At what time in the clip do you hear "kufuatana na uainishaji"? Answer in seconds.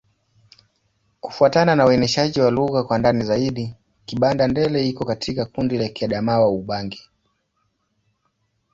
1.21-2.41